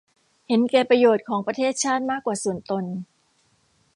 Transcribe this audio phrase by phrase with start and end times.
[0.47, 2.83] เห็นแก่ประโยชน์ของประเทศชาติมากกว่าส่วนตน